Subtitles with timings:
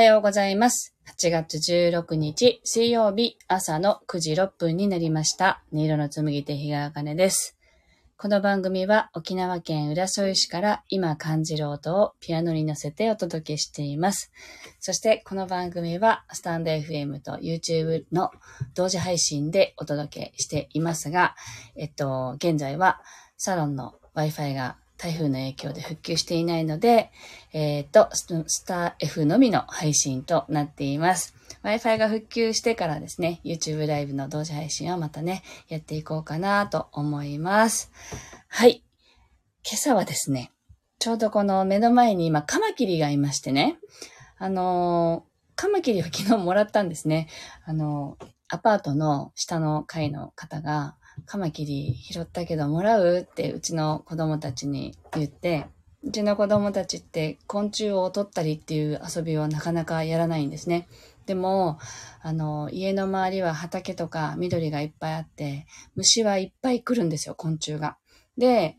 [0.00, 0.94] はようございます。
[1.14, 5.62] 8月16日水曜日朝の9時6分になりました。
[5.74, 7.58] 音色の紡手日川茜です。
[8.16, 14.32] この番組は沖縄県浦添市から今感じる音をピアノに乗せてお届けしています。
[14.78, 18.30] そしてこの番組はスタンド FM と YouTube の
[18.74, 21.36] 同時配信でお届けしていますが、
[21.76, 23.02] えっと、現在は
[23.36, 27.10] サロンの Wi-Fi が台風の影響で復旧していないので、
[27.54, 31.34] えっ、と、ススター F のみの配信となっています。
[31.64, 37.90] Wi-Fi が復旧してからですね、YouTube ライブの同時配信をまたね、やっていこうかなと思います。
[38.48, 38.84] はい。
[39.64, 40.52] 今朝はですね、
[40.98, 43.78] ちょうどこの目の前に今、カマキリがいましてね、
[44.36, 47.28] あのーカマキリを昨日もらったんですね。
[47.64, 55.66] あのーアパートの下の階の方が、カマキリ拾ったけどもらうってうちの子供たちに言って、
[56.02, 60.88] うちの子供たちって昆虫を取ったりっていう遊びをなかなかやらないんですね。
[61.26, 61.78] でも、
[62.22, 67.96] あの、家の周りは畑とか緑がいっぱいあって、虫はいっぱい来るんですよ、昆虫が。
[68.38, 68.76] で、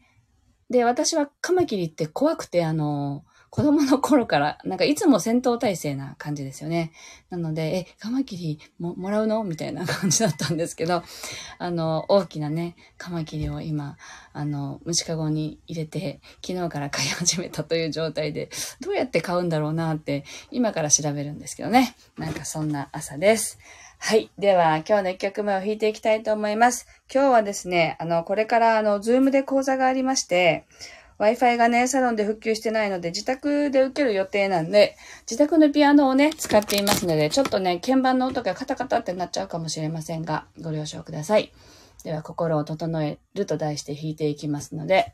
[0.69, 6.93] で、私はカマキリって怖くて、あの、子供の頃から、なんかいつも戦闘態勢な感じですよね。
[7.29, 9.43] なので、え、カマキリももらうの？
[9.43, 11.03] みたいな感じだったんですけど、
[11.59, 13.97] あの、大きなね、カマキリを今、
[14.31, 18.49] あの、虫かごに入れて、昨日から飼い始めたという状態で、
[18.79, 21.93] どうやって飼うんだろうなって、今から調べるんですけどね。
[22.17, 23.59] なんかそんな朝です。
[23.99, 24.31] はい。
[24.39, 26.87] では、今日の一曲目を弾いていきたいと思います。
[27.13, 30.65] 今日はですね、あの、これから、あの、ズームで講座がありまして、
[31.19, 34.97] Wi-Fi がね、サロンで復旧してないので、自宅で受ける予定なんで、
[35.29, 41.51] 自宅のピアノをね、使っていますので、ちょっとね、鍵盤の音がカタカタってなっちゃうかもしれませんが、ご了承ください。
[42.03, 45.13] では、心を整えると題して弾いていきますので、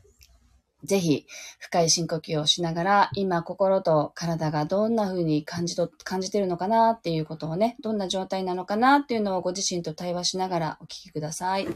[0.84, 1.26] ぜひ、
[1.58, 11.66] 深い深呼吸をしながら、今、心と体がどんな風に感じと、感じてるのかなっていうことをね、どんな状態なのかなっていうのをご自身と対話しながらお聞きください。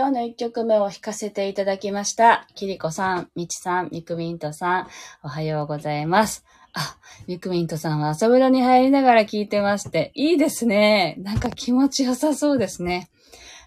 [0.00, 2.46] 今日の一曲目を弾かせていただきました。
[2.54, 4.88] キリコさん、ミチさん、ミクミントさん、
[5.22, 6.46] おはようございます。
[6.72, 11.16] あ、ミクミントさんは朝風呂に入りながら聞いてまして、いいですね。
[11.18, 13.10] なんか気持ちよさそうですね。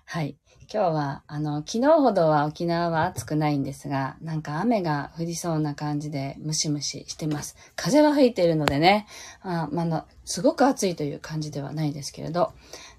[0.05, 0.35] はい。
[0.73, 7.55] 今日は、あの、昨日ほどは沖縄は暑くないんですが、なんか雨が降りそうな感じでムシムシしてます。
[7.75, 9.05] 風は吹いてるのでね、
[9.43, 12.53] あまあ、すごく暑いという感じではないですけれど、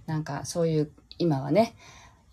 [0.06, 1.74] なんかそういう、今はね、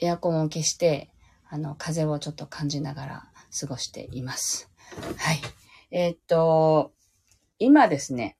[0.01, 1.11] エアコンを消して、
[1.49, 3.23] あの、風をちょっと感じながら
[3.59, 4.69] 過ごしています。
[5.17, 5.39] はい。
[5.91, 6.93] えー、っと、
[7.59, 8.37] 今ですね、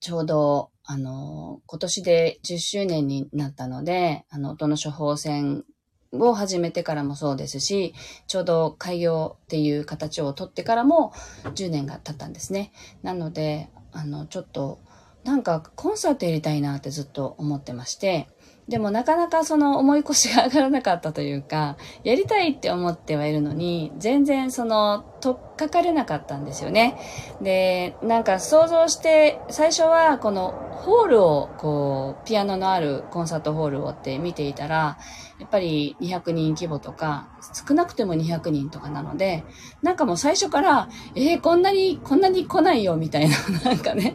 [0.00, 5.64] ちょうど、あの、今年で10周年になったので、あの、音の処方箋
[6.12, 7.94] を始めてからもそうですし、
[8.26, 11.12] ちょうど開業っていう形をとってからも
[11.54, 12.72] 10年が経ったんですね。
[13.02, 14.78] なので、あの、ちょっと、
[15.24, 18.28] なんかコンサートやりたいなってずっと思ってまして、
[18.68, 26.98] でもなかなかその思い越しが上がらなかったというか、やりたいって思ってはいるのに、全然その、とっかかれなかったんですよね。
[27.42, 34.98] で、なんか想像して、最初はこのホールを、こう、ピアノのあるコンサートホールをって見ていたら、
[35.38, 37.28] やっぱり200人規模とか、
[37.68, 39.44] 少なくても200人とかなので、
[39.82, 44.14] なんかもう最初から、えー、こんなに、こんなに来ないよ、みたいな、 なんかね、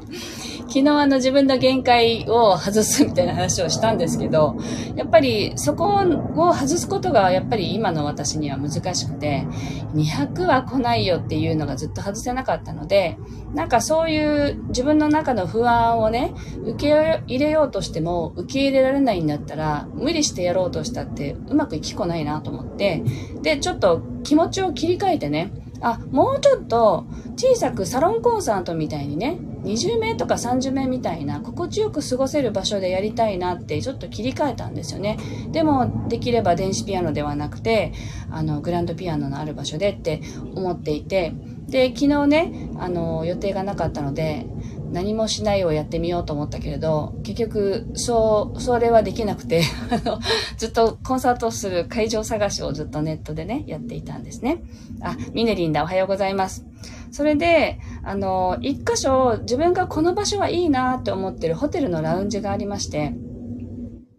[0.70, 4.56] 昨日あの自分の限界を外すみたいな話をしたんですけど、
[4.96, 5.96] やっぱりそこ
[6.36, 9.48] を外すことがやっぱり今の私には難しくて、
[9.96, 13.18] 200は来ないよっていうのがずっと外せなかったので、
[13.56, 23.04] なんかそういう自分の中の不安をね、受け入れようとしても受け入れられないんだったら、無理してやろうとしたってうまくいきこないなと思って、
[23.42, 25.52] で、ちょっと気持ちを切り替えてね、
[25.82, 27.06] あ、もうちょっと
[27.38, 35.18] 小さくサロンコンサートみたいにね、20名とか30名みたいな心地よく過ごせる場所でやりたいなってちょっと切り替えたんですよね。
[35.52, 37.94] でもできれば電子ピアノではなくて、
[38.32, 40.22] あの、グランドピアノのある場所でって
[40.56, 41.34] 思っていて、
[41.68, 44.46] で、昨日ね、あの、予定がなかったので、
[44.92, 50.20] 何もしないをやってみようと思ったけれど、結局、そう、それはできなくて あの
[50.58, 54.64] ずっとコンサートする会場探しをずっとネットでね、やっていたんですね。
[55.02, 56.66] あ、ミネリンだ、おはようございます。
[57.12, 63.14] それで、あの、一箇所、自分がこの場所はいいなって思ってるホテルのラウンジがありまして、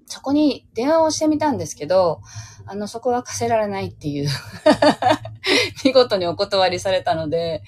[0.07, 2.21] そこに電話をしてみたんですけど、
[2.67, 4.29] あの、そこは課せられないっていう
[5.85, 7.63] 見事にお断りされたので、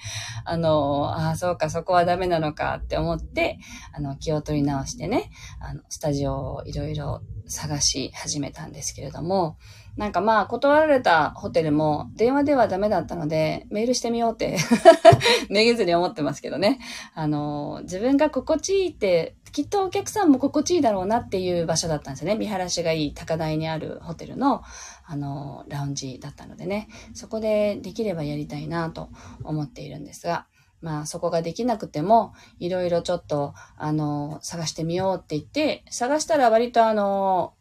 [0.45, 3.59] あの、ああ、そうか、そこはダメなのかって思って、
[3.93, 9.57] あの、気を取り直してね、あの、スタジオをいろいろ探し始めたんですけれども、
[9.95, 14.57] なんかまあ、断られたホテルも電話ではダメだったので、メールしてみようって
[15.49, 16.79] めげずに思ってますけどね。
[17.13, 22.35] あの、自分が心地いいって、きっとお客さんも心地いいだろうなっていう場所だったんですよね。
[22.35, 24.63] 見晴らしがいい高台にあるホテルの、
[25.05, 26.89] あの、ラウンジだったのでね。
[27.13, 29.09] そこでできればやりたいなと
[29.43, 30.47] 思っているんですが、
[30.81, 37.53] まあそこができなくても、いろいろちょっと、あの、探してみようって言って、探したら割とあの、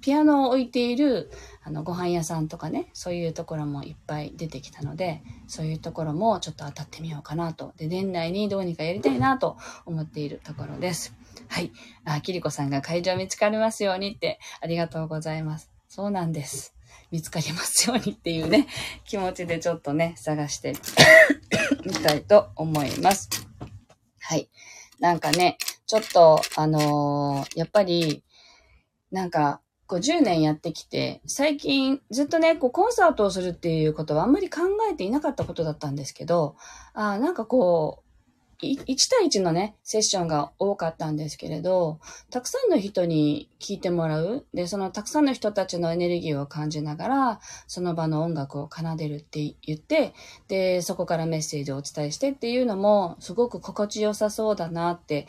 [0.00, 1.30] ピアノを置いている
[1.62, 7.74] あの、ご飯屋さんとかね、そういうところもいっぱい出てきたので、そういうところもちょっと当たってみようかなと。
[7.76, 11.14] で、年内にどうにかやりたいなと思っているところです。
[11.48, 11.72] はい。
[12.04, 15.70] あ、キリコさんが会場見つかりますようにって、ありがとうございます。
[15.88, 16.74] そうなんです。
[17.10, 18.68] 見つかりますようにっていうね、
[19.04, 20.74] 気持ちでちょっとね、探して
[21.84, 23.28] みたいと思います。
[24.20, 24.48] はい。
[25.00, 28.22] なんかね、ちょっと、あのー、やっぱり、
[29.10, 29.60] なんか、
[29.90, 36.54] こう10年やってきて、最近ずっとね、こうコンサートをするっていうことはあんまり考えていなかったことだったんですけど、
[36.94, 38.09] あなんかこう、
[38.62, 41.98] 1対1のね、セッションが多かったんですけれど、
[42.30, 44.44] たくさんの人に聞いてもらう。
[44.52, 50.12] で、そのたくさんの人たちのエネルギーを感じながら、その場の音楽を奏でるって言って、
[50.48, 55.26] で、そこからメッセージをお伝えしてっていうのも、すごく心地よさそうだなって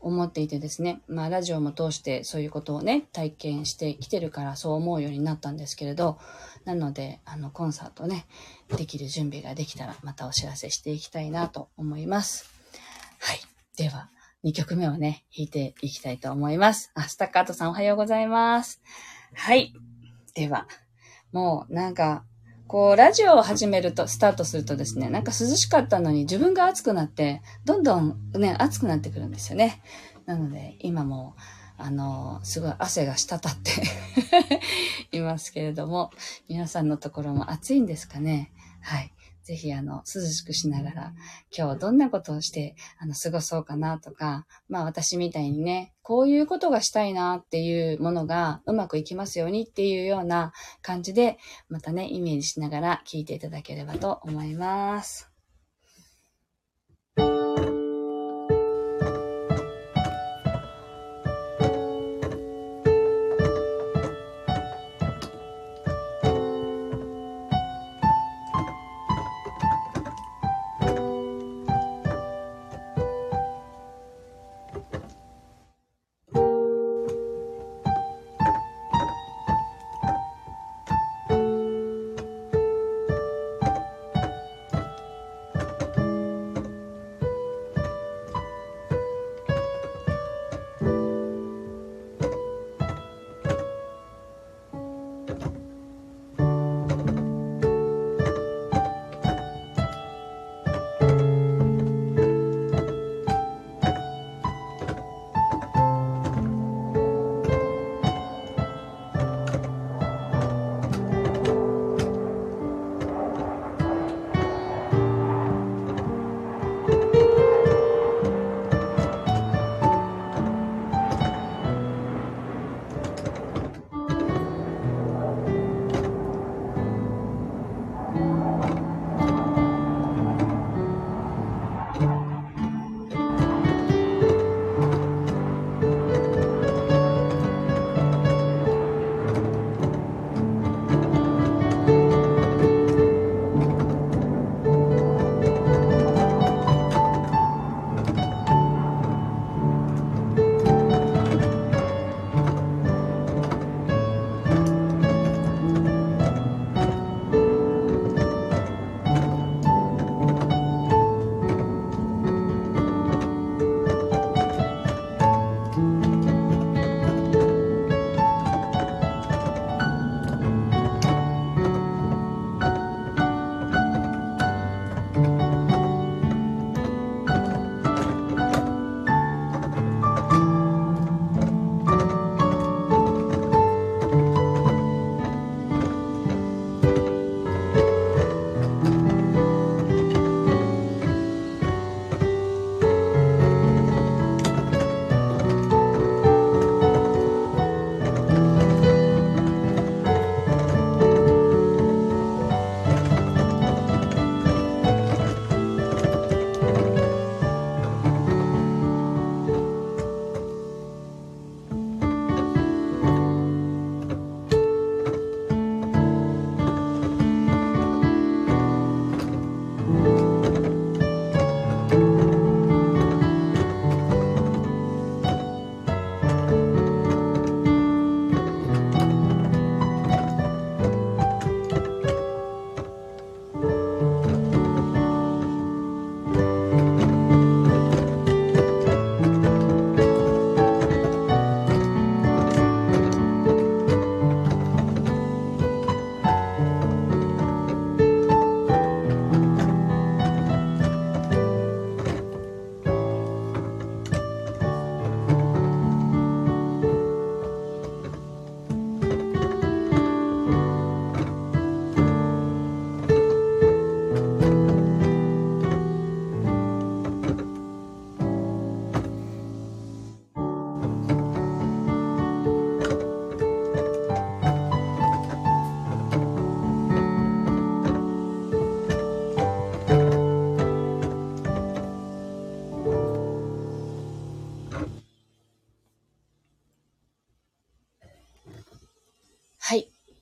[0.00, 6.18] 思っていてですね、まあラジオも通してそういうことをね、体験してきてるからそう思うようになったんですけれど、
[6.64, 8.26] なので、あの、コンサートね、
[8.76, 12.59] できる準備ができたらまたお知らせしていきたいなと思います。
[13.20, 13.40] はい。
[13.76, 14.10] では、
[14.44, 16.90] 2曲目をね、弾いていきたいと思います。
[16.94, 18.82] あ、スタッカートさんおはようございます。
[19.34, 19.74] はい。
[20.34, 20.66] では、
[21.30, 22.24] もうなんか、
[22.66, 29.82] こう、ラジオを始めると、スタートするとですね、なんか涼しかったのに自分が暑くなって、どんどんね、暑くなってくるんですよね。
[30.24, 31.36] なので、今も、
[31.76, 33.72] あの、すごい汗が滴って
[35.16, 36.10] いますけれども、
[36.48, 38.52] 皆さんのところも暑いんですかね。
[38.80, 39.12] はい。
[39.44, 41.12] ぜひあの、涼しくしながら、
[41.56, 55.29] 今日どんなことをして、あの、過ごそうかなとか、まあ私みたいにね、こういうことがしたいなっていうものがうまくいきますようにっていうような感じで、またね、イメージしながら聞いていただければと思います。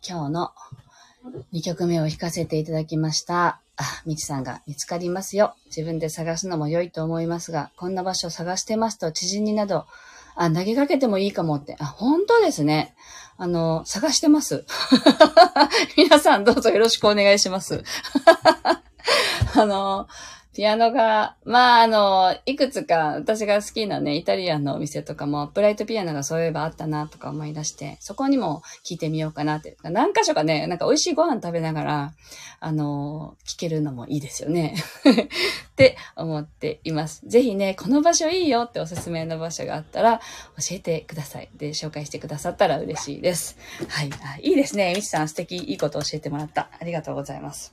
[0.08, 0.52] 今日の
[1.52, 3.60] 2曲目を弾かせていただきました。
[3.76, 5.54] あ、みちさんが見つかりますよ。
[5.66, 9.84] 自分で探すのも良いと思いますが、こんな場所を探してますと、知人になど、
[10.34, 11.76] あ、投げかけてもいいかもって。
[11.78, 12.94] あ、本当ですね。
[13.36, 14.64] あの、探してます。
[15.98, 17.84] 皆さんどうぞよろしくお願いします。
[19.54, 20.08] あの、
[20.58, 29.76] ピアノが、まあ、あの、いくつか私が好きなね、イタリアンのお店とかも、ブライトピアノがそういえばあったなとか思い出して、そこにも聞いてみようかなって。
[29.84, 32.12] 何箇所かね、なんか美味しいご飯食べながら、
[32.58, 34.74] あの、聞けるのもいいですよね。
[35.06, 37.22] って思っています。
[37.24, 41.48] ぜひね、この場所いいよっておすすめの場所があったら、教えてください。
[41.54, 43.56] で、紹介してくださったら嬉しいです。
[43.86, 44.10] はい。
[44.42, 44.92] いいですね。
[44.96, 46.68] みちさん素敵、いいこと教えてもらった。
[46.80, 47.72] ありがとうございます。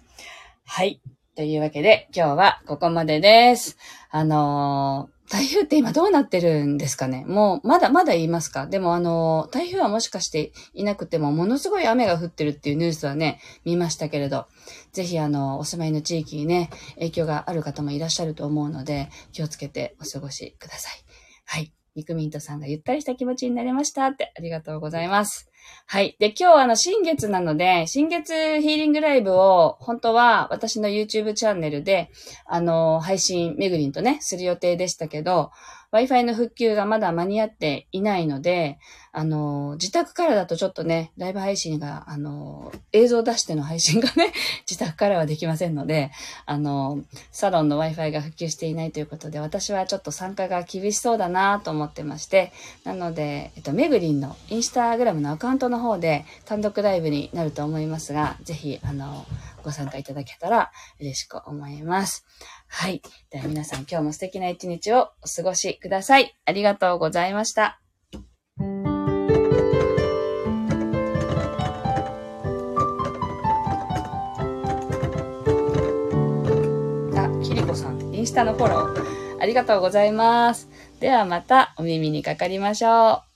[0.65, 1.01] はい。
[1.35, 3.77] というわけで、今日はここまでです。
[4.09, 7.25] あのー、台風って今どうなってるんですかね？
[7.27, 8.67] もう、まだまだ言いますか？
[8.67, 14.45] でもあのー、台風はもしかしていなくても、ものすごい雨が降ってるっていうニュースはね、見ましたけれど、
[14.93, 20.93] ぜひあの、お住まいの地域にね、影響がある方もいらっしゃると思うので、気をつけてお過ごしください。
[21.45, 21.73] はい。
[21.95, 25.49] ミクミントさんがゆったりした気持ちになれましたってありがとうございます。
[25.87, 26.15] はい。
[26.19, 32.09] で、今日あの、新月なので、新月ヒーリングライブを、本当は私の YouTube チャンネルで、
[32.45, 35.51] あの、配信、めぐりんとね、する予定でしたけど、
[35.95, 38.79] Wi-Fi の復旧がまだ間に合っていないので、
[39.13, 44.33] あの、自宅からだとちょっとね、ライブ配信が、あの、映像出しての配信がね、
[44.69, 46.11] 自宅からはできませんので、
[46.45, 46.99] あの、
[47.31, 52.51] サロンの Wi-Fi が普及していないということで、私はちょっと参加が厳しそうだなと思ってまして、
[52.83, 59.25] なので、えっと、めぐりんのインスタグラムのアカウントの方で単独ライブになると思いますが、ぜひ、あの、
[59.65, 62.25] ご参加いただけたら嬉しく思います。
[62.67, 63.01] はい。
[63.31, 66.35] では皆さん今日も素敵な一日をお過ごしください。
[66.45, 67.79] ありがとうございました。
[77.15, 80.69] あ、きりこさん、インスタのフォロー、ありがとうございます。
[80.99, 83.34] ではまたお耳にかかりましょう。